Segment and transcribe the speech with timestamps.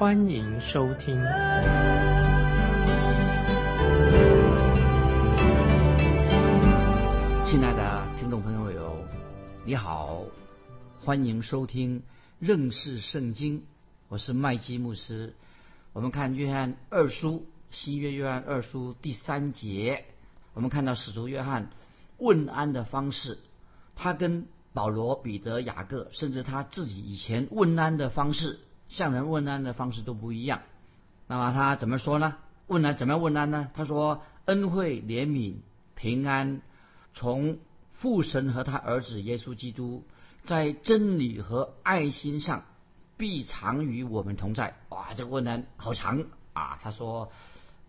[0.00, 1.14] 欢迎收听。
[7.44, 8.96] 亲爱的听众朋友，
[9.66, 10.22] 你好，
[11.04, 12.02] 欢迎收听
[12.38, 13.64] 认识圣经。
[14.08, 15.34] 我是麦基牧师。
[15.92, 20.06] 我们看约翰二书，新约约翰二书第三节，
[20.54, 21.68] 我们看到使徒约翰。
[22.16, 23.38] 问安的方式，
[23.96, 30.60] 他跟保罗、彼得、雅各，甚至他自己以前问安的方式，向人问安的方式都不一样。
[31.26, 32.36] 那么他怎么说呢？
[32.66, 33.70] 问安怎么样问安呢？
[33.72, 35.54] 他说：“恩惠、怜悯、
[35.94, 36.60] 平安，
[37.14, 37.56] 从
[37.94, 40.04] 父神和他儿子耶稣基督，
[40.44, 42.64] 在真理和爱心上，
[43.16, 46.78] 必常与我们同在。”哇，这个问安好长啊！
[46.82, 47.32] 他说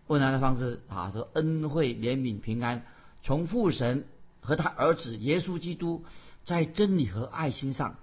[0.06, 2.86] 问安的方式啊，说恩惠、怜悯、平安，
[3.22, 4.06] 从父神。
[4.44, 6.04] 和他儿子耶稣基督
[6.42, 7.94] 在真理和爱心上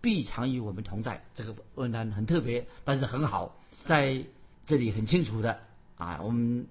[0.00, 1.24] 必常与我们同在。
[1.34, 4.24] 这个问安很特别，但是很好，在
[4.66, 5.60] 这里很清楚的
[5.96, 6.66] 啊，我们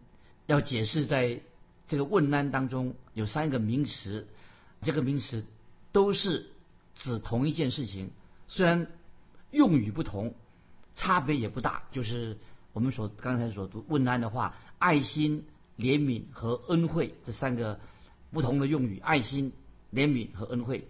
[0.45, 1.41] 要解释在
[1.87, 4.27] 这个问安当中有三个名词，
[4.81, 5.45] 这个名词
[5.91, 6.49] 都是
[6.95, 8.11] 指同一件事情，
[8.47, 8.87] 虽然
[9.51, 10.33] 用语不同，
[10.95, 12.37] 差别也不大，就是
[12.73, 15.45] 我们所刚才所读问安的话，爱心、
[15.77, 17.79] 怜悯和恩惠这三个。
[18.29, 19.53] 不同的用语，爱心、
[19.93, 20.85] 怜悯和恩惠。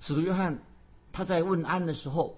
[0.00, 0.58] 使徒约翰
[1.18, 2.36] 他在问安的时候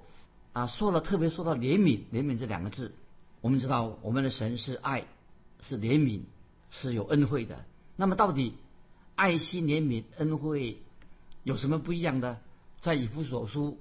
[0.55, 2.95] 啊，说了特别说到怜悯，怜悯这两个字。
[3.43, 5.05] 我们知道我们的神是爱，
[5.61, 6.23] 是怜悯，
[6.71, 7.67] 是有恩惠的。
[7.97, 8.55] 那么到底
[9.17, 10.79] 爱心、怜悯、恩惠
[11.43, 12.39] 有什么不一样的？
[12.81, 13.79] 在以弗所书，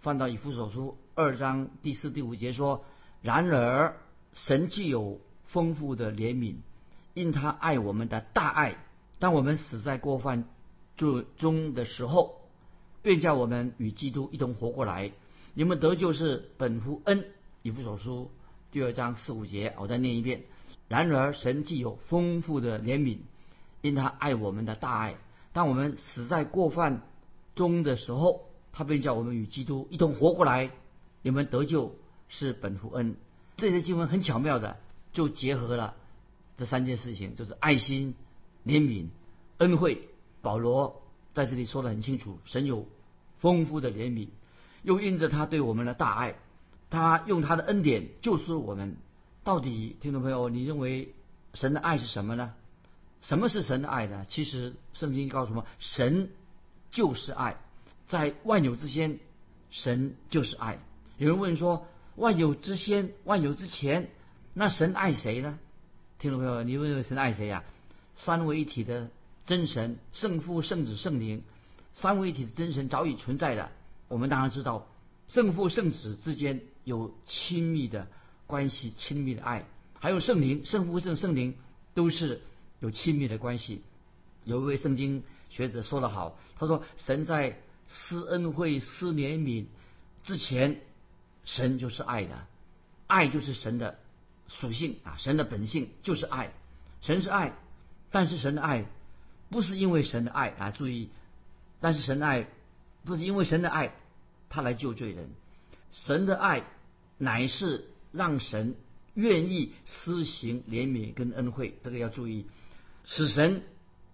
[0.00, 2.84] 翻到以弗所书二章第四、第五节说：
[3.20, 3.94] 然而
[4.32, 6.56] 神具有丰富的怜悯，
[7.14, 8.76] 因他爱我们的大爱。
[9.20, 10.48] 当我们死在过犯
[10.96, 12.41] 中的时候，
[13.02, 15.12] 便叫我们与基督一同活过来。
[15.54, 17.24] 你们得救是本乎恩。
[17.62, 18.30] 以弗所书
[18.70, 20.44] 第二章四五节，我再念一遍。
[20.88, 23.18] 然而神既有丰富的怜悯，
[23.80, 25.16] 因他爱我们的大爱。
[25.52, 27.02] 当我们死在过犯
[27.54, 28.42] 中的时候，
[28.72, 30.70] 他便叫我们与基督一同活过来。
[31.22, 31.94] 你们得救
[32.28, 33.16] 是本乎恩。
[33.56, 34.78] 这些经文很巧妙的
[35.12, 35.94] 就结合了
[36.56, 38.14] 这三件事情，就是爱心。
[38.64, 39.08] 怜悯、
[39.58, 40.08] 恩惠，
[40.40, 41.02] 保罗
[41.34, 42.86] 在这里说的很清楚：神有
[43.42, 44.28] 丰富的怜悯，
[44.82, 46.36] 又印着他对我们的大爱，
[46.90, 48.96] 他用他的恩典救赎我们。
[49.42, 51.12] 到底，听众朋友，你认为
[51.52, 52.54] 神的爱是什么呢？
[53.20, 54.24] 什么是神的爱呢？
[54.28, 56.30] 其实圣经告诉我们，神
[56.92, 57.56] 就是爱，
[58.06, 59.18] 在万有之先，
[59.70, 60.78] 神就是爱。
[61.18, 64.08] 有人问说：万有之先、万有之前，
[64.54, 65.58] 那神爱谁呢？
[66.20, 67.64] 听众朋友，你认为神爱谁呀？
[68.14, 69.10] 三位一体的
[69.46, 71.42] 真神，圣父、圣子、圣灵，
[71.92, 73.70] 三位一体的真神早已存在的。
[74.08, 74.86] 我们当然知道，
[75.28, 78.08] 圣父、圣子之间有亲密的
[78.46, 79.66] 关系，亲密的爱。
[79.98, 81.54] 还有圣灵，圣父、圣圣灵
[81.94, 82.42] 都是
[82.80, 83.82] 有亲密的关系。
[84.44, 89.66] 有一位圣经学者说得好，他说：“神在施恩惠、施怜悯
[90.24, 90.80] 之前，
[91.44, 92.46] 神就是爱的，
[93.06, 93.98] 爱就是神的
[94.48, 96.52] 属性啊，神的本性就是爱，
[97.00, 97.54] 神是爱。”
[98.10, 98.84] 但是神的爱
[99.48, 101.08] 不是因为神的爱啊，注意，
[101.82, 102.46] 但是神的爱
[103.04, 103.92] 不是因为神的爱，
[104.48, 105.28] 他来救罪人。
[105.92, 106.64] 神的爱
[107.18, 108.76] 乃是让神
[109.12, 112.46] 愿意施行怜悯跟恩惠，这个要注意。
[113.04, 113.64] 使神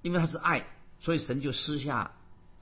[0.02, 0.66] 因为他是爱，
[0.98, 2.12] 所以神就施下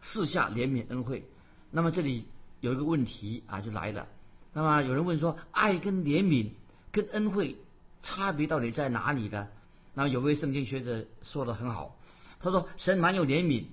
[0.02, 1.24] 施下怜悯恩惠。
[1.70, 2.26] 那么这里
[2.60, 4.08] 有一个问题啊，就来了。
[4.52, 6.50] 那么有人问说，爱跟怜悯
[6.90, 7.56] 跟恩惠
[8.02, 9.48] 差别到底在哪里呢？
[9.94, 11.96] 那么有位圣经学者说的很好，
[12.40, 13.66] 他说神蛮有怜悯，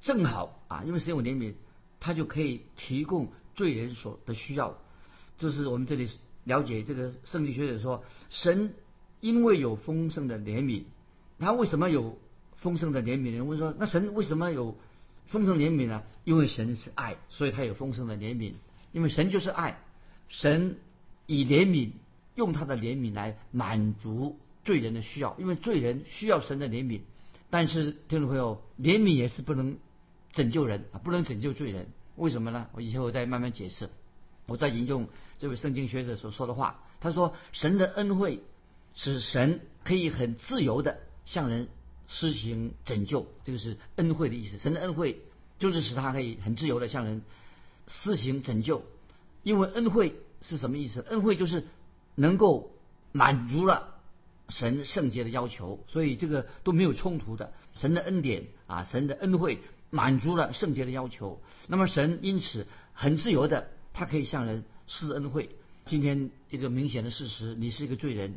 [0.00, 1.54] 正好啊，因为神有怜悯，
[1.98, 4.78] 他就可以提供罪人所的需要。
[5.38, 6.08] 就是我们这里
[6.44, 8.74] 了解这个圣经学者说，神
[9.20, 10.84] 因为有丰盛的怜悯，
[11.38, 12.18] 他为什么有
[12.56, 13.44] 丰盛的怜悯呢？
[13.44, 14.76] 问说，那神为什么有
[15.26, 16.02] 丰盛怜悯呢？
[16.24, 18.52] 因为神是爱，所以他有丰盛的怜悯。
[18.92, 19.82] 因为神就是爱，
[20.28, 20.78] 神
[21.26, 21.90] 以怜悯
[22.34, 24.38] 用他的怜悯来满足。
[24.64, 27.00] 罪人的需要，因为罪人需要神的怜悯，
[27.48, 29.78] 但是听众朋友，怜悯也是不能
[30.38, 31.88] 拯救人啊，不能拯救罪人。
[32.14, 32.68] 为什么呢？
[32.74, 33.90] 我以后再慢慢解释。
[34.46, 35.08] 我再引用
[35.40, 38.40] 这位圣经学者所说的话，他说：“神的恩惠
[38.94, 41.66] 使神可以很自由的向人
[42.06, 44.58] 施行拯救，这个是恩惠的意思。
[44.58, 45.20] 神的恩惠
[45.58, 47.22] 就是使他可以很自由的向人
[47.88, 48.84] 施行拯救，
[49.42, 51.04] 因为恩惠是什么意思？
[51.08, 51.66] 恩惠就是
[52.14, 52.70] 能够
[53.12, 53.96] 满足了
[54.48, 57.52] 神圣洁的要求，所以这个都没有冲突的。
[57.74, 65.50] 神的恩典啊，神的恩惠满足了圣洁的要求，那么神因此很自由的，他可以向人施恩惠。
[65.86, 68.34] 今天一个明显的事实，你是一个罪人，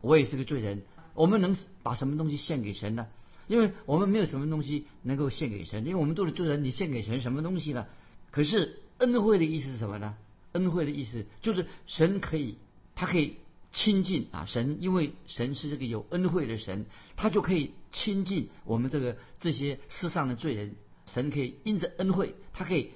[0.00, 0.82] 我也是个罪人。
[1.14, 3.06] 我们能把什么东西献给神呢？
[3.48, 6.62] 因为我们没有什么东西能够献给神，因为我们都是罪人。
[6.62, 7.86] 你献给神什么东西呢？
[8.30, 10.16] 可是恩惠的意思是什么呢？
[10.52, 12.56] 恩惠的意思就是神可以，
[12.94, 13.36] 他可以
[13.72, 20.76] 亲近啊，神因为神是这个有恩惠的神，他就可以亲近我们这个这些世上的罪人。
[21.12, 22.90] 神可以因着恩惠，他可以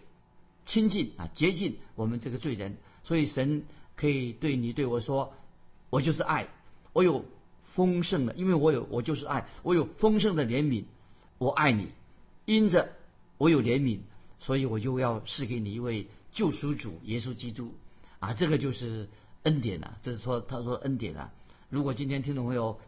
[0.65, 2.77] 亲近啊，接近我们这个罪人。
[3.03, 3.65] 所以神。
[3.99, 5.33] 可以对你对我说，
[5.89, 6.49] 我就是爱，
[6.93, 7.25] 我有
[7.63, 10.85] 丰盛的，因为我有我就是爱，我有丰盛的怜悯，
[11.39, 11.89] 我爱你，
[12.45, 12.93] 因着
[13.39, 14.01] 我有怜悯，
[14.39, 17.73] 所以我就要赐给你一位救赎主耶稣基督
[18.19, 19.09] 啊，这个就是
[19.45, 21.33] 恩典呐，这是说他说恩典啊。
[21.71, 22.79] 如果今天听众朋友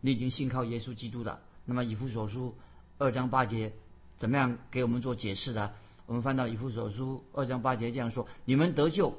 [0.00, 2.56] 你已经信靠耶稣基督的，那么以弗所书
[2.98, 3.72] 二章八节
[4.18, 5.74] 怎么样给我们做解释的？
[6.06, 9.18] 我们翻到以弗所书二章八节这样说：你们得救。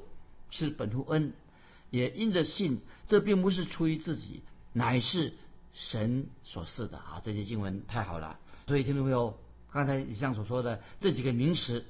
[0.50, 1.34] 是本乎恩，
[1.90, 4.42] 也因着信，这并不是出于自己，
[4.72, 5.34] 乃是
[5.74, 7.20] 神所赐的啊！
[7.22, 8.38] 这些经文太好了。
[8.66, 9.38] 所以听众朋友，
[9.70, 11.84] 刚才以上所说的这几个名词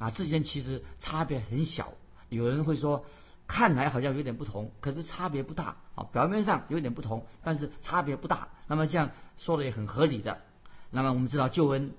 [0.00, 1.92] 啊，之间其实差别很小。
[2.30, 3.04] 有人会说，
[3.46, 6.02] 看来好像有点不同，可是差别不大啊。
[6.12, 8.48] 表面上有点不同，但是差别不大。
[8.66, 10.42] 那么这样说的也很合理的。
[10.90, 11.92] 那么我们知道救恩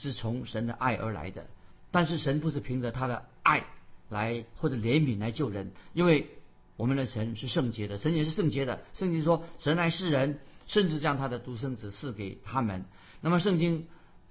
[0.00, 1.46] 是从神的爱而来的，
[1.92, 3.64] 但是神不是凭着他的爱。
[4.12, 6.30] 来或者怜悯来救人，因为
[6.76, 8.82] 我们的神是圣洁的，神也是圣洁的。
[8.92, 12.86] 圣经说神爱世人，甚至将他的独生子赐给他们。
[13.20, 13.86] 那么圣经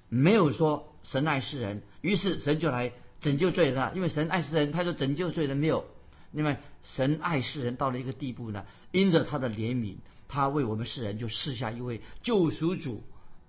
[0.10, 3.94] 没有说神爱世人，于是神就来拯救罪人了。
[3.96, 5.86] 因为神爱世人，他就拯救罪人没有。
[6.34, 9.96] 另外，神爱世人到了一个地步呢，因着他的怜悯，
[10.28, 13.02] 他为我们世人就赐下一位救赎主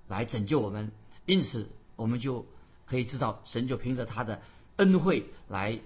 [0.07, 0.93] 来拯救我们。
[1.27, 1.69] 因此，
[2.00, 2.47] 我们就
[2.87, 4.41] 可以知道，神就凭着他的
[4.76, 5.79] 恩惠来。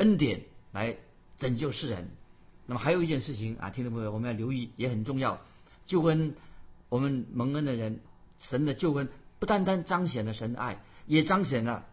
[0.00, 0.96] 恩典来
[1.36, 2.08] 拯救世人。
[2.64, 5.42] 那么还有一件事情啊，听众朋友，我们要留意，也很重要。
[5.84, 6.34] 救恩，
[6.88, 8.00] 我们蒙恩的人，
[8.38, 11.84] 神的救恩不单单彰显了神的爱，也彰显了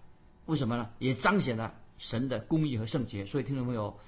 [0.45, 0.89] 为什么呢？
[0.99, 3.25] 也彰显了神的公义和圣洁。
[3.25, 3.99] 所以，听众朋友，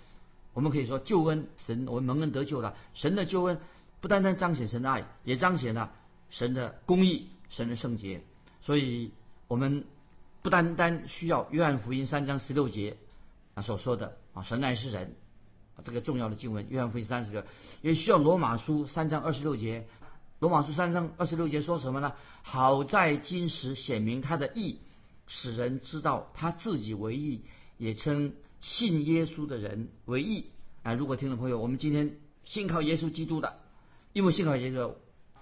[0.53, 2.77] 我们可以说，救恩，神我们蒙恩得救了。
[2.93, 3.59] 神的救恩
[3.99, 5.91] 不单单彰显神的爱，也彰显了
[6.29, 8.21] 神的公义、神的圣洁。
[8.61, 9.11] 所以，
[9.49, 9.83] 我们
[10.43, 12.97] 不单单需要约翰福音三章十六节
[13.55, 13.63] 啊。
[13.63, 15.15] 所说的啊，神爱世人，
[15.83, 17.43] 这个重要的经文，约翰福音三十六，
[17.81, 19.87] 也需要罗马书三章二十六节。
[20.37, 22.13] 罗马书三章二十六节说什么呢？
[22.43, 24.77] 好在今时显明他的义，
[25.25, 27.41] 使人知道他自己为义，
[27.77, 30.45] 也称信耶稣的人为义。
[30.83, 33.57] 啊，如果听众朋友，我们今天信靠耶稣基督的，
[34.13, 34.93] 因为信靠耶稣，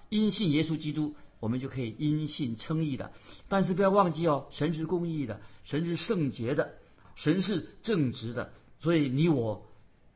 [0.08, 3.12] 因信耶稣基督，我们就可以因信称义的。
[3.48, 6.74] 但是不要忘记哦，神是公义的，神是圣洁的。
[7.14, 9.66] 神是正直的，所以你我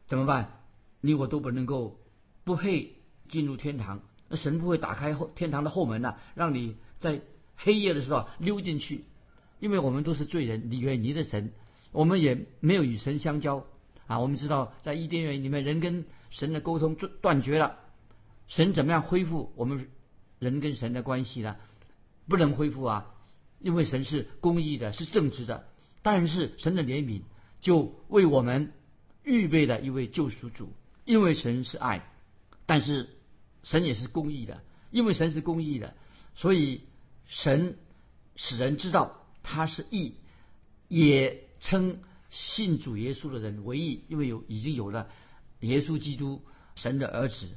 [0.07, 0.61] 怎么办？
[1.01, 1.99] 你我都不能够
[2.45, 2.95] 不配
[3.29, 4.03] 进入天堂。
[4.29, 7.21] 那神不会打开后天堂的后门呐，让你在
[7.57, 9.05] 黑夜的时候溜进去，
[9.59, 11.53] 因为我们都是罪人，离远离的神，
[11.91, 13.67] 我们也没有与神相交
[14.07, 14.21] 啊。
[14.21, 17.81] 我们知道在伊甸园里面，人跟神的沟通断绝了，
[18.47, 19.89] 神怎么样恢复我们
[20.43, 21.57] 人跟神的关系呢？
[22.29, 23.15] 不能恢复啊，
[23.61, 25.69] 因为神是公义的，是正直的。
[26.03, 27.23] 但是神的怜悯
[27.61, 28.73] 就为我们
[29.23, 30.73] 预备了一位救赎主，
[31.05, 32.11] 因为神是爱，
[32.67, 33.09] 但是
[33.63, 35.95] 神也是公义的，因为神是公义的，
[36.35, 36.81] 所以
[37.27, 37.79] 神
[38.35, 40.15] 使人知道他是义，
[40.89, 45.09] 也称信主耶稣的人为义，因为有已经有了
[45.61, 46.43] 耶稣基督
[46.75, 47.49] 神的儿子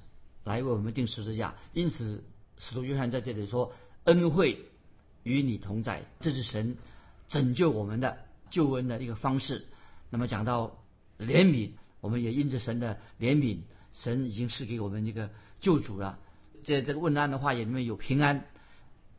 [0.43, 2.23] 来为我们定十字架，因此
[2.57, 4.65] 使徒约翰在这里说恩惠
[5.23, 6.77] 与你同在，这是神
[7.27, 8.17] 拯救我们的。
[8.51, 9.65] 救恩的一个方式。
[10.11, 10.77] 那么讲到
[11.19, 13.57] 怜悯，我们也因着神的怜悯，
[13.95, 16.19] 神已经是给我们一个救主了。
[16.63, 18.45] 在这个问安的话语里面有平安，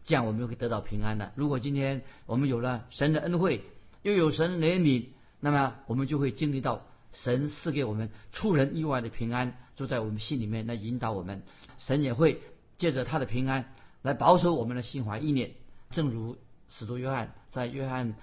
[0.05, 1.33] 这样我们就可以得到平安的。
[1.35, 3.63] 如果今天我们有了神的恩惠，
[4.03, 5.07] 又有神怜悯，
[5.41, 11.43] 那么我们就会经历到神赐给我们出人意外的平安，就在我们心里面来引导我们。
[11.79, 12.41] 神也会
[12.79, 15.53] 借着他的平安来保守我们的心怀意念。
[15.91, 16.37] 正如
[16.69, 18.15] 使徒约翰在约翰。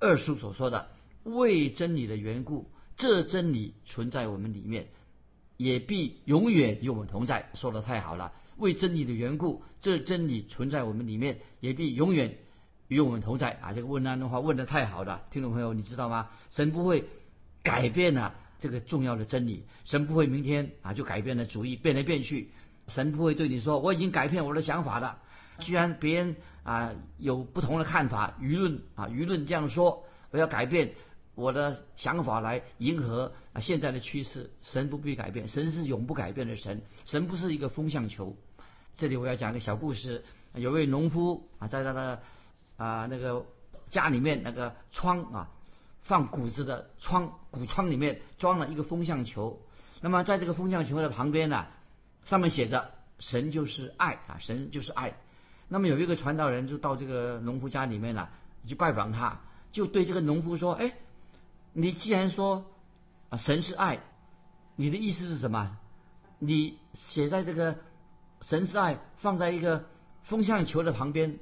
[0.00, 0.90] 二书所说的
[1.24, 4.86] 为真理的缘故，这真理存在我们里面，
[5.56, 7.50] 也必永远与我们同在。
[7.54, 12.36] 说的太好了，为真理的缘故，这真理存在我们里面，也必永远
[12.86, 13.72] 与我们同在啊！
[13.72, 16.30] 这个问安的话问的太好了，听众朋友，你知道吗？
[16.52, 17.06] 神不会
[17.64, 22.52] 改变了这个重要的真理，神不会明天啊就改变了主意，变来变去。
[22.88, 25.18] 神不会对你说我已经改变我的想法了。
[25.60, 30.92] 居然别人啊有不同的看法，舆论啊舆论这样说，我要改变
[31.34, 34.50] 我的想法来迎合啊现在的趋势。
[34.62, 38.36] 神不必改变，神是永不改变的神，神不是一个风向球。
[38.96, 42.20] 这里我要讲个小故事，有位农夫啊在他的
[42.76, 43.44] 啊那个
[43.90, 45.50] 家里面那个窗啊
[46.02, 49.60] 放谷子的窗谷窗里面装了一个风向球，
[50.00, 51.66] 那么在这个风向球的旁边呢。
[52.28, 55.16] 上面写着“神就是爱啊，神就是爱”。
[55.66, 58.28] 那么有一个传道人就到这个农夫家里面了，
[58.66, 59.40] 去拜访他，
[59.72, 60.92] 就对这个农夫说：“哎，
[61.72, 62.66] 你既然说
[63.30, 64.00] 啊神是爱，
[64.76, 65.78] 你的意思是什么？
[66.38, 67.78] 你写在这个
[68.42, 69.86] 神是爱放在一个
[70.24, 71.38] 风向球的旁边，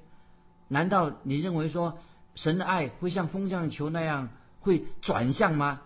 [0.69, 1.99] 难道你认为说
[2.37, 4.29] 神的爱会像风向球那样
[4.61, 5.81] 会转向吗？”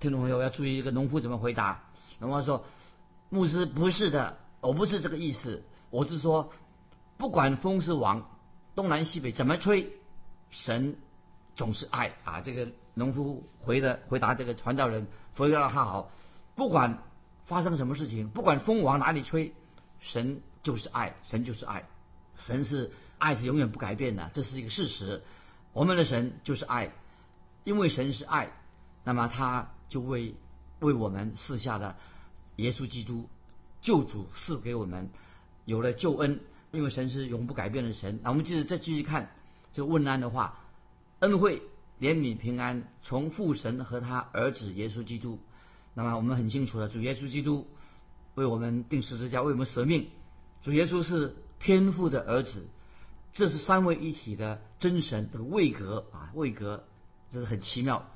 [0.00, 1.84] 听众朋友要注意，一个农夫怎么回答？
[2.18, 2.64] 农夫说。
[3.30, 5.62] 牧师不是的，我不是这个意思。
[5.90, 6.52] 我是说，
[7.18, 8.30] 不管风是往
[8.74, 9.92] 东南西北怎么吹，
[10.50, 10.96] 神
[11.54, 12.40] 总是爱啊。
[12.40, 15.06] 这个农夫回的回答这个传道人，
[15.36, 16.10] 回答他好。
[16.54, 17.02] 不管
[17.44, 19.54] 发生什么事情，不管风往哪里吹，
[20.00, 21.86] 神就是爱，神就是爱，
[22.36, 25.22] 神是爱是永远不改变的，这是一个事实。
[25.74, 26.92] 我们的神就是爱，
[27.64, 28.50] 因为神是爱，
[29.04, 30.34] 那么他就为
[30.80, 31.96] 为我们赐下的。
[32.58, 33.28] 耶稣基督
[33.80, 35.10] 救主赐给我们
[35.64, 36.40] 有了救恩，
[36.72, 38.18] 因为神是永不改变的神。
[38.24, 39.30] 那我们接着再继续看
[39.72, 40.58] 这个问安的话，
[41.20, 41.62] 恩惠、
[42.00, 45.38] 怜悯、平安，从父神和他儿子耶稣基督。
[45.94, 47.68] 那么我们很清楚了，主耶稣基督
[48.34, 50.08] 为我们定十字架，为我们舍命。
[50.62, 52.66] 主耶稣是天父的儿子，
[53.32, 56.82] 这是三位一体的真神的位格啊，位格
[57.30, 58.10] 这是很奇妙，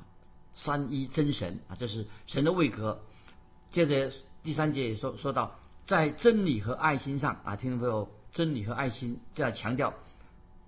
[0.56, 3.04] 三一真神啊，这是神的位格。
[3.70, 4.12] 接着。
[4.42, 5.56] 第三节也说说到，
[5.86, 9.94] 在真理和爱心上啊，听众朋友，真理和爱心这样强调。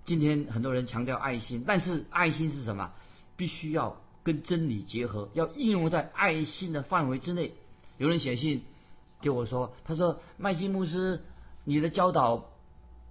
[0.05, 2.93] 今天很多人强调爱心，但是爱心是什么？
[3.37, 7.53] 必须要跟真理结合，要应用在爱心的范围之内。
[7.99, 8.63] 有人写信
[9.21, 11.25] 给我说，他说麦基牧师，
[11.65, 12.51] 你的教导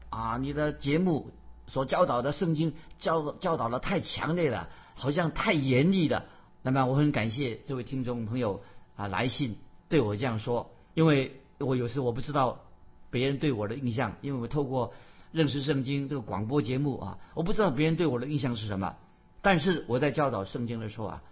[0.10, 1.32] 啊，你的节目
[1.68, 6.26] 所教导的圣经教教导的太强烈了，好像太严厉了。
[6.62, 8.62] 那么我很感谢这位听众朋友
[8.96, 9.58] 啊来信。
[9.94, 12.66] 对我这样说，因为我有时我不知道
[13.12, 14.92] 别人对我的印象，因为我透过
[15.32, 18.96] 认识圣经这个广播节目啊，我不知道别人对我的印象是什么。
[19.44, 21.24] 但是我在教导圣经的时候啊，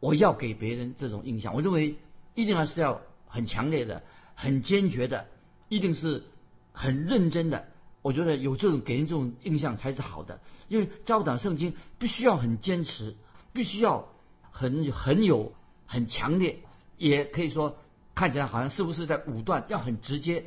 [0.00, 1.96] 我要给别人这种印象，我认为
[2.34, 4.02] 一定要是要很强烈的、
[4.34, 5.26] 很坚决的，
[5.68, 6.24] 一定是
[6.72, 7.66] 很认真的。
[8.00, 13.14] 我觉得有这种给人这种印象才是好的，因为教导圣经必须要很坚持，
[13.52, 14.08] 必须要
[14.52, 15.52] 很很有
[15.84, 16.60] 很强烈，
[16.96, 17.76] 也可以说。
[18.16, 20.46] 看起来好像是不是在武断，要很直接。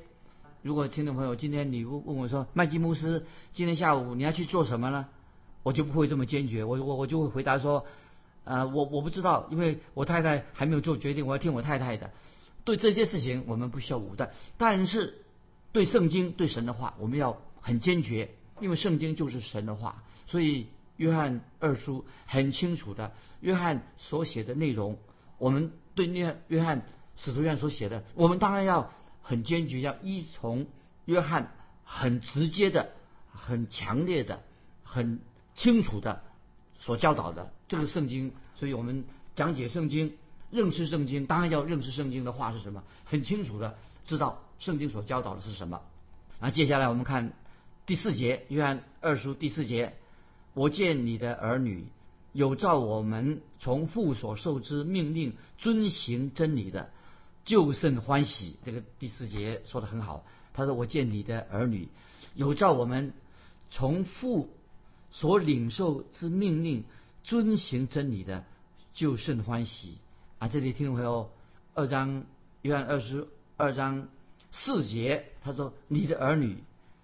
[0.63, 5.05] 如果听众朋友今天你问我说麦基牧师今天下午你要去做什么呢？
[5.61, 7.85] 我就不会这么坚决，我我我就会回答说，
[8.43, 12.09] 呃，我我不知道，因为我太太还没有做决定，我要听我太太的。
[12.63, 15.23] 对这些事情我们不需要武断，但是
[15.71, 20.03] 对圣经对神的话我们要很坚决，因为圣经就是神的话。
[20.25, 23.11] 所以约翰二书很清楚的，
[23.41, 24.97] 约翰所写的内容，
[25.37, 26.81] 我们对约约翰。
[27.21, 30.67] 使徒约翰所写的，我们当然要很坚决，要依从
[31.03, 31.51] 约翰
[31.83, 32.91] 很直接的、
[33.31, 34.41] 很强烈的、
[34.83, 35.19] 很
[35.53, 36.23] 清楚的
[36.79, 38.31] 所教导的这个圣经。
[38.55, 39.03] 所以我们
[39.35, 40.17] 讲解圣经、
[40.49, 45.81] 认识圣经，当然要认识圣经的话是什么，很清楚的知道圣经所教导的是什么。
[46.39, 47.33] 那接下来我们看
[47.85, 49.93] 第四节，约翰二书第四节：
[50.53, 51.85] 我见你的儿女
[52.31, 56.91] 有照我们从父所受之命令遵行真理的。
[57.45, 60.25] 就甚欢喜，这个第四节说的很好。
[60.53, 61.87] 他说：“我见你的儿女
[62.35, 63.13] 有照我们
[63.71, 64.49] 从父
[65.11, 66.83] 所领受之命令
[67.23, 68.45] 遵行真理的，
[68.93, 69.97] 就甚欢喜。”
[70.39, 71.31] 啊，这里听众朋友，
[71.73, 72.25] 二章
[72.61, 73.27] 约翰二十
[73.57, 74.07] 二章
[74.51, 76.57] 四节，他说：“你的儿女，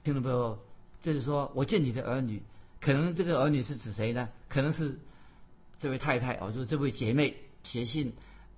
[0.04, 0.60] 听众朋友，
[1.02, 2.42] 这是说我见你的儿女，
[2.82, 4.30] 可能这个儿女是指谁呢？
[4.50, 5.00] 可能是
[5.80, 8.14] 这位太太哦，就是这位姐妹写信。”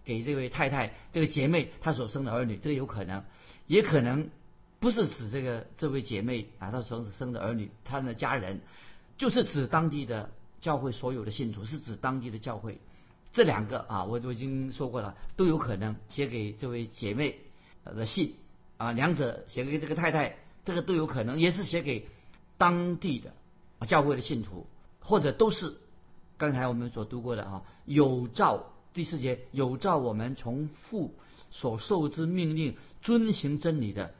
[0.07, 3.25] 给这位太太、这个姐妹她所生的儿女，这个有可能，
[3.67, 4.29] 也可能
[4.79, 8.61] 不是指这个这位姐妹啊，她所生的儿女，她的家人，
[9.17, 10.29] 就是指当地的
[10.61, 12.79] 教会所有的信徒，是指当地的教会。
[13.33, 17.37] 这两个啊，我我已经说过了，都有可能写给这位姐妹
[17.83, 18.35] 的信
[18.77, 22.07] 啊，两者写给这个太太，这个都有可能，也是写给
[22.57, 23.33] 当地的
[23.85, 24.65] 教会的信徒，
[25.01, 25.73] 或者都是
[26.37, 31.13] 刚才我们所读过的啊，有照第四节有照我们从父
[31.51, 34.15] 所受之命令遵行真理的，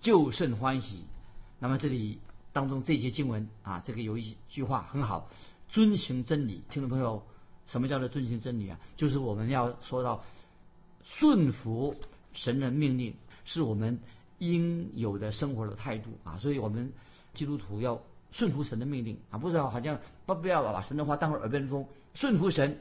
[0.00, 1.04] 就甚欢喜。
[1.58, 2.18] 那么这里
[2.54, 5.28] 当中这些经文啊，这个有一句话很好，
[5.68, 6.62] 遵行真理。
[6.70, 7.26] 听众朋友，
[7.66, 8.80] 什么叫做遵行真理啊？
[8.96, 10.24] 就是我们要说到
[11.04, 11.94] 顺服
[12.32, 14.00] 神的命令，是我们。
[14.38, 16.92] 应有的生活的态度啊，所以我们
[17.32, 22.78] 基督徒要顺服神的命令啊，不是好像不不要把神的话当耳边风，顺服神，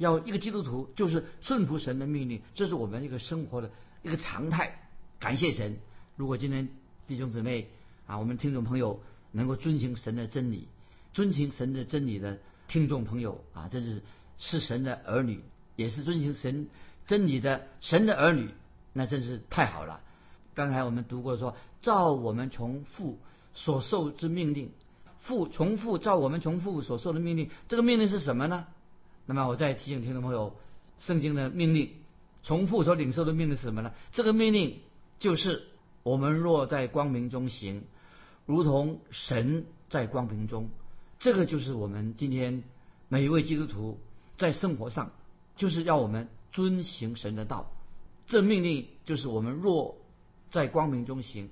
[0.00, 3.70] 要一个基督徒就是顺服神的命令，这是我们一个生活的
[4.02, 4.88] 一个常态。
[5.18, 5.76] 感谢神，
[6.16, 6.70] 如果今天
[7.06, 7.68] 弟兄姊妹
[8.06, 10.68] 啊，我们听众朋友能够遵行神的真理，
[11.12, 14.02] 遵行神的真理的听众朋友啊，这是
[14.38, 15.44] 是神的儿女，
[15.76, 16.70] 也是遵行神
[17.06, 18.48] 真理的神的儿女，
[18.94, 20.00] 那真是太好了。
[20.54, 23.18] 刚才我们读过说，照我们从父
[23.52, 24.70] 所受之命令，
[25.18, 28.66] 父从父照我们从父所受的命令，这个命令是什么呢？
[29.30, 30.56] 那么我再提醒听众朋友，
[30.98, 31.92] 圣经的命令，
[32.42, 33.92] 重复所领受的命令是什么呢？
[34.10, 34.80] 这个命令
[35.20, 35.68] 就是
[36.02, 37.84] 我们若在光明中行，
[38.44, 40.68] 如同神在光明中。
[41.20, 42.64] 这个就是我们今天
[43.06, 44.00] 每一位基督徒
[44.36, 45.12] 在生活上，
[45.54, 47.70] 就是要我们遵行神的道。
[48.26, 49.96] 这命令就是我们若。
[50.50, 51.48] 在光明中行，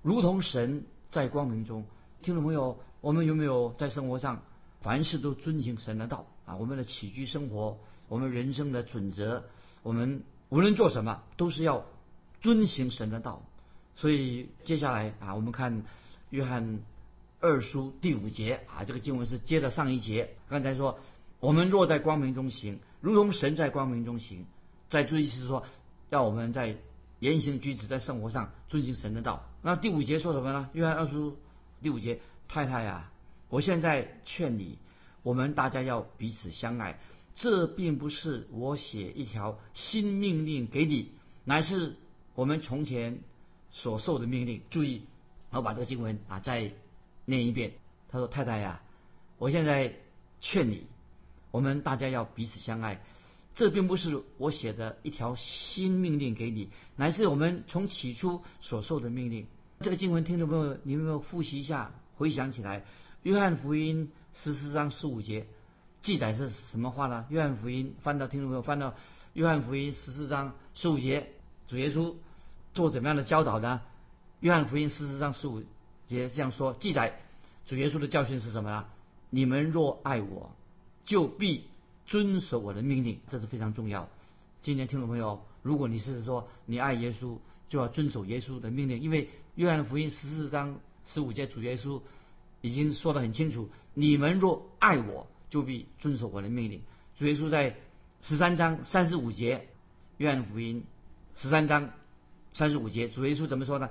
[0.00, 1.84] 如同神在光明中。
[2.22, 4.40] 听众朋友，我们有没有在生活上
[4.80, 6.56] 凡事都遵行神的道啊？
[6.56, 7.78] 我们的起居生活，
[8.08, 9.44] 我们人生的准则，
[9.82, 11.84] 我们无论做什么都是要
[12.40, 13.42] 遵行神的道。
[13.94, 15.84] 所以接下来啊，我们看
[16.30, 16.80] 约翰
[17.40, 20.30] 二书第五节啊，这个经文是接着上一节。
[20.48, 20.98] 刚才说
[21.38, 24.46] 我们若在光明中行，如同神在光明中行。
[24.88, 25.64] 再注意是说，
[26.10, 26.76] 要我们在。
[27.20, 29.44] 言行举止在生活上遵行神的道。
[29.60, 30.70] 那第五节说什么呢？
[30.72, 31.36] 约翰二书
[31.82, 33.10] 第五节，太太呀，
[33.48, 34.78] 我现在劝你，
[35.22, 36.98] 我们大家要彼此相爱。
[37.34, 41.12] 这并不是我写一条新命令给你，
[41.44, 41.94] 乃是
[42.34, 43.20] 我们从前
[43.70, 44.62] 所受的命令。
[44.70, 45.02] 注意，
[45.50, 46.72] 我把这个经文啊再
[47.24, 47.74] 念一遍。
[48.08, 48.82] 他说：“太太呀，
[49.38, 49.94] 我现在
[50.40, 50.86] 劝你，
[51.52, 53.00] 我们大家要彼此相爱。”
[53.54, 59.46] 这并不是我写的一条新命令给你，乃是我们从起初所受的命令。
[59.80, 61.92] 这个经文，听众朋友，你有没有复习一下？
[62.16, 62.84] 回想起来，
[63.22, 65.46] 约翰福音十四章十五节
[66.02, 67.26] 记载是什么话呢？
[67.28, 68.94] 约翰福音翻到听众朋友翻到
[69.32, 71.28] 约翰福音十四章十五节，
[71.66, 72.14] 主耶稣
[72.74, 73.82] 做怎么样的教导呢？
[74.40, 75.62] 约翰福音十四章十五
[76.06, 77.20] 节这样说：记载
[77.66, 78.86] 主耶稣的教训是什么呢？
[79.30, 80.54] 你们若爱我，
[81.04, 81.64] 就必。
[82.06, 84.08] 遵守我的命令，这是非常重要。
[84.62, 87.36] 今天听众朋友，如果你是说你爱耶稣，
[87.68, 92.00] 就要遵守耶稣的命令，因为约翰福音十四章十五节主耶稣
[92.60, 96.82] 已经说得很清楚：你们若爱我，就必遵守我的命令。
[97.16, 97.76] 主耶稣在
[98.22, 99.68] 十三章三十五节，
[100.16, 100.84] 约翰福音
[101.36, 101.90] 十三章
[102.52, 103.90] 三十五节，主耶稣怎么说呢？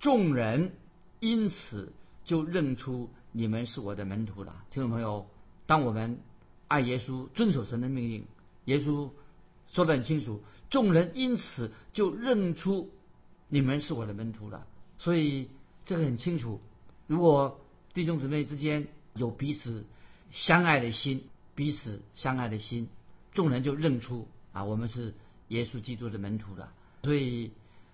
[0.00, 0.72] 众人
[1.20, 1.92] 因此
[2.24, 4.64] 就认出你们是我的门徒了。
[4.70, 5.26] 听众朋友，
[5.66, 6.20] 当我们
[6.66, 8.24] 爱耶稣，遵守神的命令。
[8.64, 9.10] 耶稣
[9.68, 12.90] 说得很清楚，众人因此就认出
[13.48, 14.66] 你们是我的门徒了。
[14.98, 15.48] 所以
[15.84, 16.60] 这个很清楚。
[17.06, 17.60] 如果
[17.94, 19.84] 弟兄姊妹之间有彼此
[20.30, 21.24] 相爱的心，
[21.54, 22.88] 彼此相爱的心，
[23.32, 25.14] 众人就认出啊，我们是
[25.48, 26.72] 耶稣基督的门徒了。
[27.02, 27.52] 所以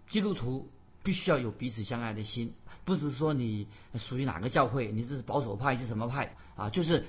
[0.08, 0.68] 基督徒
[1.02, 2.52] 必须要有彼此相爱的心，
[2.84, 7.04] 不是说你属于哪个教会，你是保守派是什么派啊，就是。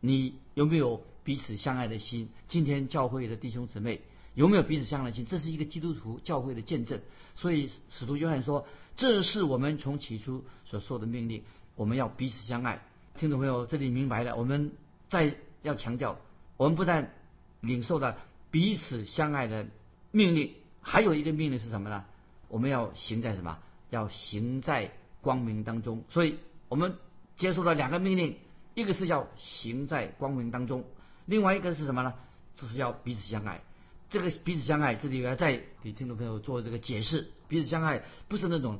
[0.00, 2.28] 你有没有彼此相爱的心？
[2.46, 4.02] 今天教会的弟兄姊妹
[4.34, 5.26] 有没有彼此相爱的心？
[5.26, 7.00] 这是一个基督徒教会的见证。
[7.34, 11.42] 所以使徒约翰说：“这是我们从起初所受的命令，
[11.78, 12.82] 我们要彼此相爱。”
[13.16, 14.36] 听众朋友，这里明白了。
[14.36, 14.72] 我们
[15.08, 16.18] 再要强调，
[16.58, 17.14] 我们不但
[17.60, 18.18] 领受了
[18.50, 19.66] 彼此相爱的
[20.10, 22.04] 命令，还有一个命令是什么呢？
[22.48, 23.58] 我们要行在什么？
[23.90, 26.04] 要行在光明当中。
[26.10, 26.38] 所以
[26.68, 26.96] 我们
[27.36, 28.36] 接受了两个命令。
[28.74, 30.84] 一个是要行在光明当中，
[31.26, 32.14] 另外一个是什么呢？
[32.54, 33.60] 就是要彼此相爱。
[34.08, 37.28] 这个彼此相爱，这里要再给听众朋友做这个解释。
[37.48, 38.78] 彼此相爱不是那种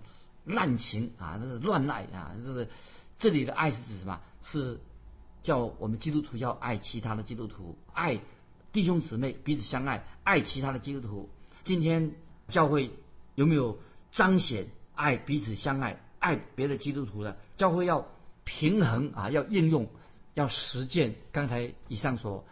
[0.48, 2.34] 滥情啊，那是乱爱啊。
[2.42, 2.68] 这是
[3.18, 4.20] 这里的爱是指什么？
[4.42, 4.80] 是
[5.42, 8.20] 叫我们基督徒要爱其他的基督徒，爱
[8.72, 11.28] 弟兄姊妹彼此相爱，爱其他的基督徒。
[11.64, 12.14] 今天
[12.48, 12.90] 教会
[13.34, 13.78] 有没有
[14.10, 17.36] 彰显爱彼此相爱、爱别的基督徒的？
[17.56, 18.06] 教会要。
[18.50, 19.90] 平衡啊，要应用，
[20.32, 22.46] 要实践刚才以上所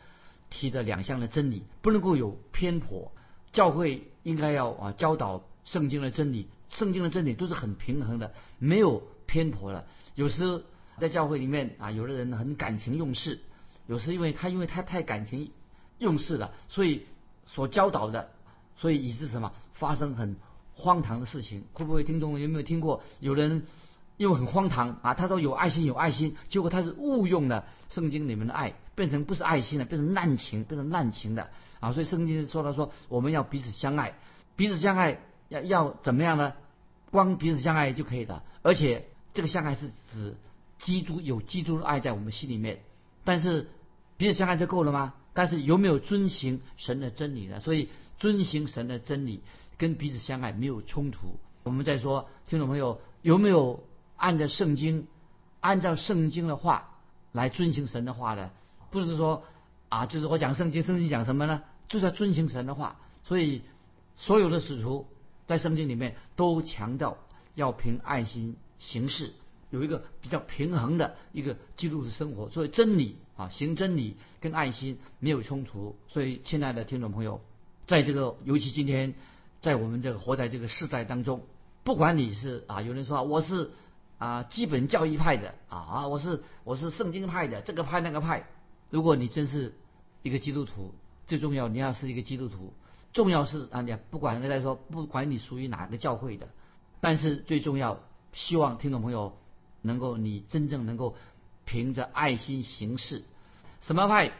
[0.50, 3.12] 提的两项的真理，不能够有偏颇。
[3.50, 9.86] 教会应该要啊教导圣经的真理，圣经的真理都是很平衡的，没有偏颇的。
[10.14, 10.64] 有时
[10.98, 13.40] 在教会里面啊，有的人很感情用事，
[13.86, 15.50] 有时因为他因为他太感情
[15.98, 17.06] 用事了，所以
[17.44, 18.30] 所教导的，
[18.76, 20.36] 所以以致什么发生很
[20.74, 21.64] 荒唐的事情。
[21.72, 23.64] 会不会听众有没有听过有人？
[24.18, 25.12] 因为很荒唐啊！
[25.12, 31.92] 他说有爱心有爱心，结果他是误用了圣经里面的爱，变成不是爱心了，变成滥情，变成滥情的啊！
[31.92, 34.14] 所以圣经说了说我们要彼此相爱，
[34.56, 36.54] 彼此相爱要要怎么样呢？
[37.10, 40.36] 光彼此相爱就可以了，而且这个相爱是指
[40.78, 42.80] 基督有基督的爱在我们心里面，
[43.24, 43.70] 但是
[44.16, 45.14] 彼此相爱就够了吗？
[45.32, 47.60] 但是有没有遵行神的真理呢？
[47.60, 47.88] 所以
[48.18, 49.42] 遵行神的真理
[49.76, 51.38] 跟彼此相爱没有冲突。
[51.62, 53.82] 我们再说，听众朋友有没有？
[54.18, 55.08] 按照圣经，
[55.60, 56.96] 按照圣经的话
[57.32, 58.50] 来遵行神的话的，
[58.90, 59.44] 不是说
[59.90, 61.62] 啊，就是我讲圣经，圣经讲什么呢？
[61.86, 62.96] 就是要遵行神的话。
[63.24, 63.60] 所以
[64.16, 65.06] 所有的使徒
[65.46, 67.18] 在圣经里面都强调
[67.54, 69.32] 要凭爱心行事，
[69.70, 72.50] 有一个比较平衡的一个基督的生活。
[72.50, 75.96] 所以真理啊，行真理跟爱心没有冲突。
[76.08, 77.40] 所以亲爱的听众朋友，
[77.86, 79.14] 在这个尤其今天
[79.60, 81.42] 在我们这个活在这个世代当中，
[81.84, 83.70] 不管你是啊，有人说我是。
[84.18, 88.48] 啊，基本教义派的啊啊，我是我是圣经派的，这个派那个派。
[88.88, 89.74] 如果你真是
[90.22, 90.94] 一个基督徒，
[91.26, 92.72] 最重要你要是一个基督徒，
[93.12, 96.48] 重要是啊，你不管来说，不管你属于哪个教会的，
[97.00, 98.00] 但是最重要，
[98.32, 99.38] 希望听众朋友
[99.82, 101.16] 能够你真正能够
[101.64, 103.24] 凭着爱心行事。
[103.80, 104.32] 什么派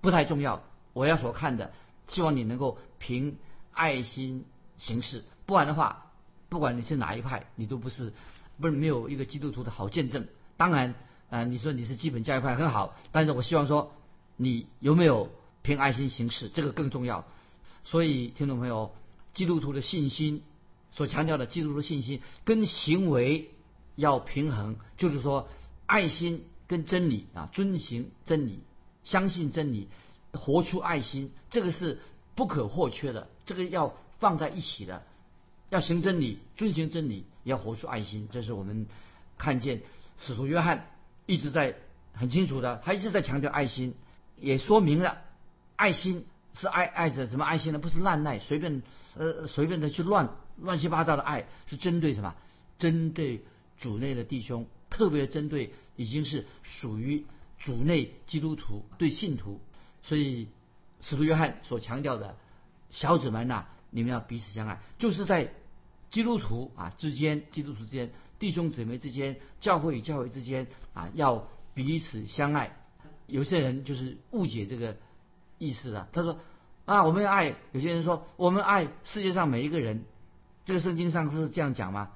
[0.00, 1.72] 不太重要，我要所看的，
[2.08, 3.36] 希望你能够凭
[3.72, 4.44] 爱心
[4.76, 5.24] 行事。
[5.46, 6.12] 不然的话，
[6.48, 8.12] 不管你是哪一派，你都不是。
[8.60, 10.28] 不是没有一个基督徒的好见证。
[10.56, 10.94] 当然，
[11.30, 13.92] 啊，你说你是基本教育派很好，但是我希望说，
[14.36, 15.30] 你有没有
[15.62, 17.24] 凭爱心行事，这个更重要。
[17.84, 18.94] 所以，听众朋友，
[19.34, 20.42] 基督徒的信心
[20.92, 23.50] 所强调的基督徒的信心跟行为
[23.96, 25.48] 要平衡，就是说，
[25.86, 28.60] 爱心跟真理啊，遵行真理，
[29.04, 29.88] 相信真理，
[30.32, 32.00] 活出爱心，这个是
[32.34, 35.02] 不可或缺的，这个要放在一起的。
[35.68, 38.28] 要行真理，遵循真理，要活出爱心。
[38.30, 38.86] 这是我们
[39.38, 39.80] 看见
[40.18, 40.90] 使徒约翰
[41.24, 41.76] 一直在
[42.12, 43.94] 很清楚的，他一直在强调爱心，
[44.38, 45.22] 也说明了
[45.76, 47.78] 爱心是爱爱着什么爱心呢？
[47.78, 48.82] 不是滥爱，随便
[49.16, 52.34] 呃随便的去乱乱七八糟的爱，是针对什么？
[52.78, 53.44] 针对
[53.78, 57.24] 主内的弟兄，特别针对已经是属于
[57.58, 59.60] 主内基督徒对信徒。
[60.02, 60.48] 所以
[61.00, 62.36] 使徒约翰所强调的
[62.90, 65.52] 小子们呐，你们要彼此相爱，就是在。
[66.10, 72.76] 基督徒啊之间，基督徒之间，弟兄姊妹之间，教会与教会之间啊，要彼此相爱。
[73.26, 74.98] 有些人就是误解这个
[75.66, 76.08] 意思啊。
[76.12, 76.38] 他说
[76.84, 77.54] 啊，我们要爱。
[77.72, 80.04] 有些人说我们爱世界上每一个人。
[80.64, 82.10] 这个圣经上是这样讲吗？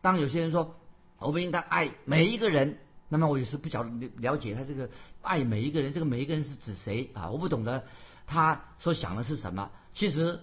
[0.00, 0.74] 当有些人说
[1.18, 4.90] 我们应该爱每一个人，那么我有时不晓得了解他这个
[5.22, 7.30] 爱每一个人，这个每一个人是指谁啊？
[7.30, 7.84] 我不懂得
[8.26, 9.70] 他所想的是什么。
[9.92, 10.40] 其实。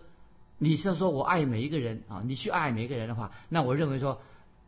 [0.57, 2.23] 你是说我爱每一个人啊？
[2.25, 4.21] 你去爱每一个人的话，那我认为说，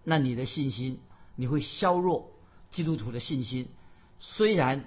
[0.04, 1.00] 那你的信心
[1.38, 2.30] 你会削弱
[2.72, 3.70] 基督徒的信心。
[4.20, 4.84] 虽然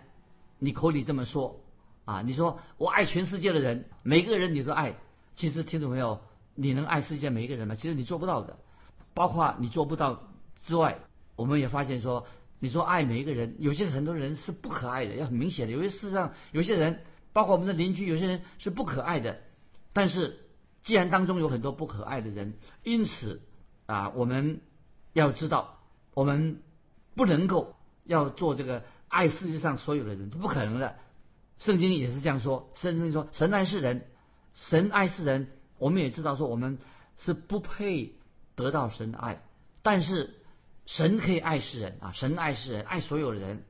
[0.58, 1.58] 你口里这么说
[2.10, 4.96] 啊，你说我爱全世界的人，每个人你都爱。
[5.36, 6.20] 其实听懂没有？
[6.54, 7.76] 你能爱世界每一个人吗？
[7.76, 8.56] 其实你做不到的。
[9.14, 10.22] 包括你做不到
[10.64, 10.98] 之外，
[11.36, 12.26] 我们也发现说，
[12.58, 15.72] 你说爱每一个人，有些很多人是不可爱的，要很明显的。
[15.72, 17.00] 有些事实上，有些人，
[17.32, 19.38] 包括我们的邻居，有些人是不可爱的，
[19.92, 20.38] 但是。
[20.82, 23.42] 既然当中有很多不可爱的人，因此
[23.84, 24.62] 啊，我们
[25.12, 25.78] 要知道，
[26.14, 26.62] 我们
[27.14, 30.96] 不能够要做这个爱世界上所有的人，不可能的。
[31.60, 34.08] 圣经也是这样说，圣经说神爱世人，
[34.54, 35.46] 神爱世人。
[35.78, 36.78] 我们也知道说我们
[37.16, 38.14] 是不配
[38.56, 39.40] 得到神的爱，
[39.82, 40.34] 但是
[40.86, 43.62] 神可以爱世人啊，神爱世人，爱所有的人。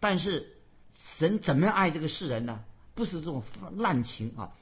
[0.00, 0.56] 但是
[0.92, 2.64] 神怎么样爱这个世人呢？
[2.96, 3.44] 不是这种
[3.76, 4.52] 滥情啊，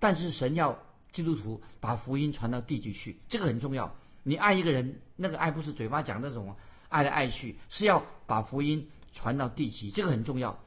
[0.00, 0.82] 但是神要。
[1.12, 3.94] 基督徒把福音传到地级去，这个很重要。
[4.22, 6.56] 你爱一个人，那个爱不是嘴巴讲那种
[6.88, 10.58] 爱来爱去，是要把福音传到地级，这个很重要。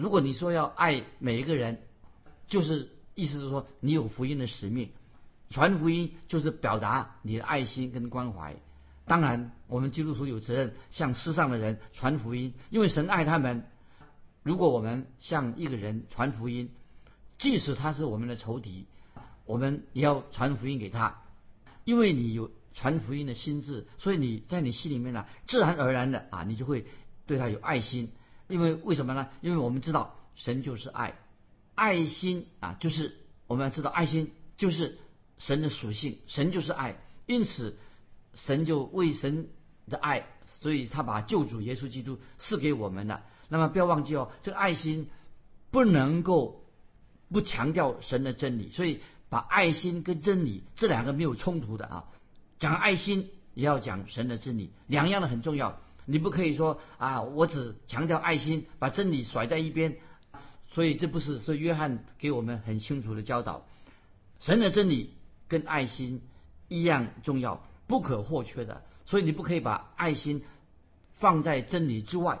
[0.00, 1.82] 如果你说要爱每一个人，
[2.48, 4.90] 就是意思是说你有福音的使命，
[5.50, 8.56] 传福音就是表达你的爱心跟关怀。
[9.06, 13.66] 当然，我们基督徒有责任向世上的人传福音，因为神爱他们。
[14.42, 16.70] 如果我们向一个人传福音，
[17.36, 18.86] 即使他是我们的仇敌。
[19.44, 21.22] 我们也要传福音给他，
[21.84, 26.86] 因为你有传福音的心智，所以你在你心里面呢，自然而然的啊，你就会
[27.26, 28.12] 对他有爱心。
[28.50, 29.28] 因为为什么呢？
[29.40, 31.14] 因为我们知道神就是爱，
[31.74, 34.98] 爱心啊，就是我们要知道爱心就是
[35.38, 37.78] 神的属性，神就是爱，因此
[38.34, 39.48] 神就为神
[39.88, 40.26] 的爱
[40.60, 43.22] 所以他把救主耶稣基督赐给我们了。
[43.48, 45.08] 那么不要忘记哦，这个爱心
[45.70, 46.64] 不能够
[47.30, 52.04] 不强调神的真理，所以把爱心跟真理这两个没有冲突的啊。
[52.58, 55.80] 讲爱心也要讲神的真理，两样的很重要。
[56.06, 59.96] 你不可以说啊，我只强调爱心，把真理甩在一边。
[60.72, 63.66] 所以这不是，是约翰给我们很清楚的教导：
[64.38, 65.14] 神的真理
[65.48, 66.22] 跟爱心
[66.68, 68.82] 一样重要，不可或缺的。
[69.04, 70.44] 所以你不可以把爱心
[71.14, 72.40] 放在真理之外。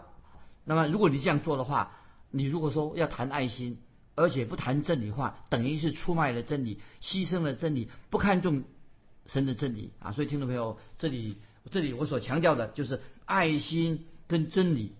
[0.64, 1.96] 那么如果你这样做的话，
[2.30, 3.78] 你如果说要谈爱心，
[4.14, 8.62] 而且不谈真理话，等于是出卖了真理，牺牲了真理，不看重
[9.26, 10.12] 神的真理啊！
[10.12, 11.38] 所以听众朋友，这里
[11.70, 14.94] 这里我所强调的就是爱心跟真理。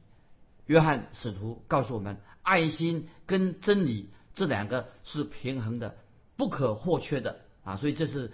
[0.66, 5.96] 约翰使徒告诉我们，爱心跟真理这两个是平衡的，
[6.36, 7.76] 不可或缺的啊！
[7.76, 8.30] 所以这是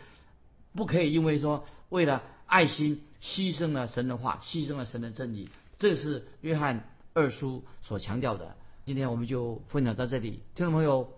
[0.74, 8.54] 不可以因为说为了爱心牺牲了神的话，牺牲了神的真理，这是约翰二书所强调的。
[8.84, 11.10] 今天我们就分享到这里，听众朋友，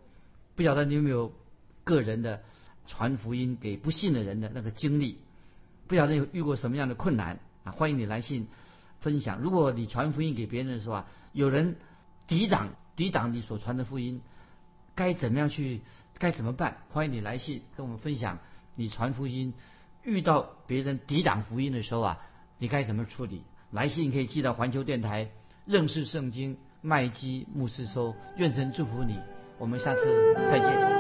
[0.55, 1.33] 不晓得你有没有
[1.83, 2.43] 个人的
[2.87, 5.19] 传福音给不信的人的那个经历？
[5.89, 7.73] 不晓得有遇过什么样的困难啊？
[7.73, 8.47] 欢迎你来信。
[9.01, 11.77] 分享，如果你传福音给别人的时候啊，有人
[12.27, 14.21] 抵挡抵挡你所传的福音，
[14.95, 15.81] 该怎么样去？
[16.19, 16.79] 该怎么办？
[16.91, 18.39] 欢迎你来信跟我们分享，
[18.75, 19.55] 你传福音
[20.03, 22.19] 遇到别人抵挡福音的时候啊，
[22.59, 23.45] 你该怎么处理？
[23.71, 25.31] 来信可以寄到环球电台
[25.65, 29.17] 认识圣经麦基牧师收，愿神祝福你，
[29.59, 30.98] 我们下次再见。